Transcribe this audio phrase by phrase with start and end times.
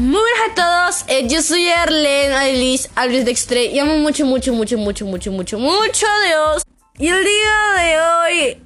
[0.00, 4.54] Muy buenas a todos, eh, yo soy Arlene Alice Alves Dextre y amo mucho, mucho,
[4.54, 6.62] mucho, mucho, mucho, mucho, mucho a Dios.
[6.98, 8.62] Y el día de hoy,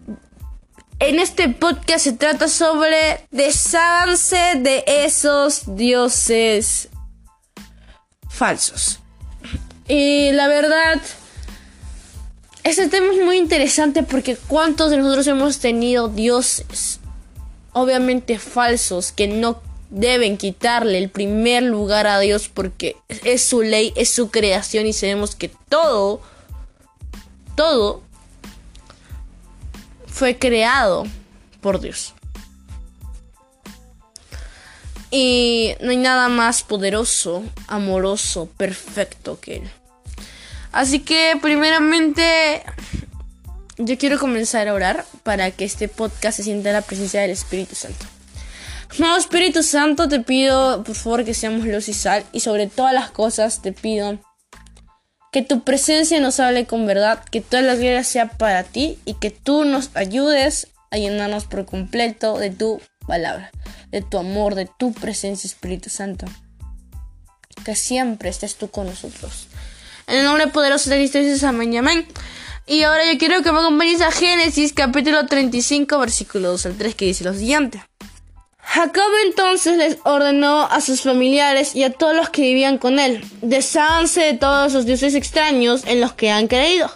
[1.01, 6.89] en este podcast se trata sobre desháganse de esos dioses
[8.29, 9.01] falsos.
[9.89, 11.01] Y la verdad,
[12.63, 17.01] este tema es muy interesante porque cuántos de nosotros hemos tenido dioses,
[17.73, 19.64] obviamente falsos, que no
[19.95, 24.93] deben quitarle el primer lugar a Dios porque es su ley, es su creación y
[24.93, 26.21] sabemos que todo,
[27.55, 28.03] todo
[30.07, 31.05] fue creado
[31.61, 32.13] por Dios.
[35.13, 39.71] Y no hay nada más poderoso, amoroso, perfecto que Él.
[40.73, 42.65] Así que primeramente
[43.79, 47.77] yo quiero comenzar a orar para que este podcast se sienta la presencia del Espíritu
[47.77, 48.07] Santo.
[48.99, 52.25] No, Espíritu Santo, te pido, por favor, que seamos luz y sal.
[52.33, 54.21] Y sobre todas las cosas, te pido
[55.33, 59.15] que tu presencia nos hable con verdad, que toda la gloria sea para ti y
[59.15, 63.51] que tú nos ayudes a llenarnos por completo de tu palabra,
[63.91, 66.27] de tu amor, de tu presencia, Espíritu Santo.
[67.65, 69.49] Que siempre estés tú con nosotros.
[70.07, 72.07] En el nombre poderoso de Cristo Jesús, amén amén.
[72.69, 76.95] Y ahora yo quiero que me acompañes a Génesis capítulo 35, versículo 2 al 3,
[76.95, 77.83] que dice lo siguiente.
[78.75, 83.25] Jacob entonces les ordenó a sus familiares y a todos los que vivían con él,
[83.41, 86.91] desháganse de todos los dioses extraños en los que han creído.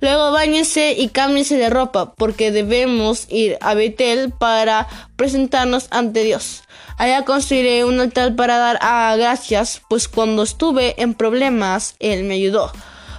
[0.00, 6.64] Luego bañense y cámbiense de ropa, porque debemos ir a Betel para presentarnos ante Dios.
[6.98, 12.34] Allá construiré un altar para dar a gracias, pues cuando estuve en problemas, Él me
[12.34, 12.72] ayudó.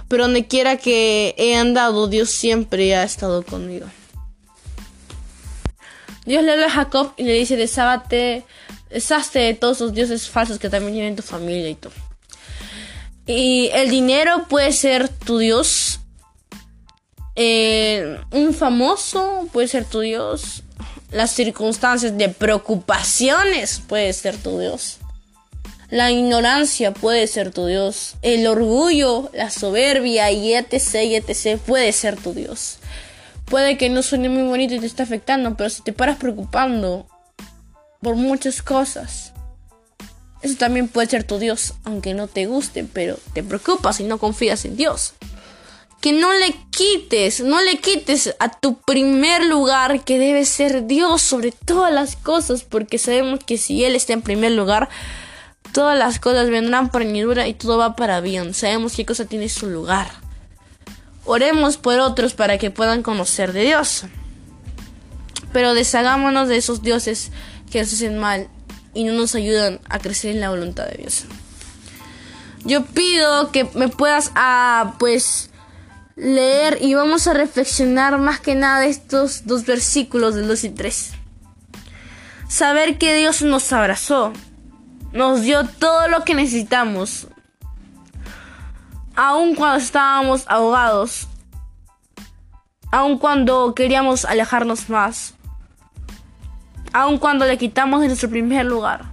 [0.08, 3.86] Pero donde quiera que he andado, Dios siempre ha estado conmigo.
[6.24, 8.44] Dios le habla a Jacob y le dice, deshágate,
[8.90, 11.92] deshazte de todos los dioses falsos que también tienen tu familia y todo.
[13.26, 16.00] Y el dinero puede ser tu Dios.
[17.34, 20.62] Eh, un famoso puede ser tu Dios.
[21.10, 24.98] Las circunstancias de preocupaciones puede ser tu Dios.
[25.90, 28.14] La ignorancia puede ser tu Dios.
[28.22, 32.78] El orgullo, la soberbia y etc, y etc puede ser tu Dios.
[33.46, 37.06] Puede que no suene muy bonito y te esté afectando, pero si te paras preocupando
[38.00, 39.32] por muchas cosas,
[40.42, 44.18] eso también puede ser tu Dios, aunque no te guste, pero te preocupas y no
[44.18, 45.14] confías en Dios.
[46.00, 51.22] Que no le quites, no le quites a tu primer lugar que debe ser Dios
[51.22, 54.88] sobre todas las cosas, porque sabemos que si Él está en primer lugar,
[55.72, 58.52] todas las cosas vendrán por añadidura y todo va para bien.
[58.52, 60.10] Sabemos qué cosa tiene su lugar.
[61.24, 64.04] Oremos por otros para que puedan conocer de Dios.
[65.52, 67.30] Pero deshagámonos de esos dioses
[67.70, 68.48] que nos hacen mal
[68.94, 71.24] y no nos ayudan a crecer en la voluntad de Dios.
[72.64, 75.50] Yo pido que me puedas ah, pues
[76.16, 81.10] leer y vamos a reflexionar más que nada estos dos versículos del 2 y 3.
[82.48, 84.32] Saber que Dios nos abrazó,
[85.12, 87.28] nos dio todo lo que necesitamos,
[89.14, 91.28] aun cuando estábamos ahogados,
[92.90, 95.34] aun cuando queríamos alejarnos más,
[96.92, 99.04] aun cuando le quitamos de nuestro primer lugar,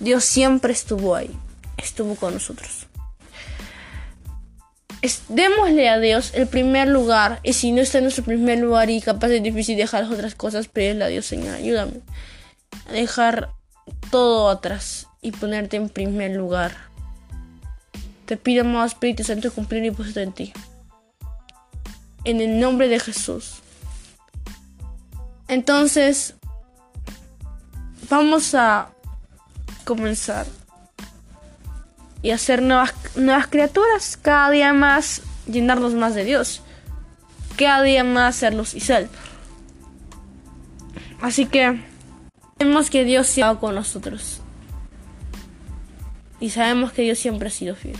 [0.00, 1.30] Dios siempre estuvo ahí,
[1.76, 2.86] estuvo con nosotros.
[5.28, 7.40] démosle a Dios el primer lugar.
[7.42, 10.34] Y si no está en nuestro primer lugar y capaz es difícil dejar las otras
[10.34, 12.00] cosas, pedirle a Dios, Señor, ayúdame
[12.88, 13.50] a dejar
[14.10, 16.89] todo atrás y ponerte en primer lugar.
[18.30, 20.52] Te pido más Espíritu Santo cumplir y puesto en ti.
[22.22, 23.54] En el nombre de Jesús.
[25.48, 26.36] Entonces,
[28.08, 28.92] vamos a
[29.84, 30.46] comenzar
[32.22, 34.16] y hacer nuevas, nuevas criaturas.
[34.16, 36.62] Cada día más llenarnos más de Dios.
[37.56, 39.10] Cada día más ser luz y sal.
[41.20, 41.80] Así que
[42.60, 44.40] vemos que Dios se ha con nosotros.
[46.38, 47.98] Y sabemos que Dios siempre ha sido fiel.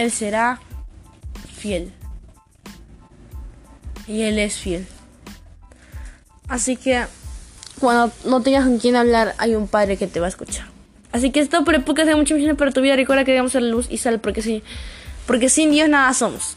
[0.00, 0.60] Él será
[1.56, 1.92] fiel.
[4.06, 4.86] Y Él es fiel.
[6.48, 7.04] Así que
[7.78, 10.66] cuando no tengas con quién hablar, hay un padre que te va a escuchar.
[11.12, 12.96] Así que esto por el podcast de mucha bendiciones para tu vida.
[12.96, 14.62] Recuerda que debemos ser luz y sal porque sí,
[15.26, 16.56] porque sin Dios nada somos.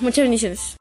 [0.00, 0.76] Muchas bendiciones.